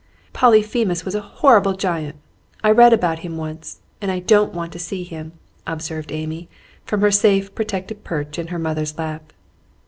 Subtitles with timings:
[0.33, 2.15] "Polyphemus was a horrible giant.
[2.63, 5.33] I read about him once, and I don't want to see him,"
[5.67, 6.49] observed Amy,
[6.83, 9.31] from her safe protected perch in her mother's lap.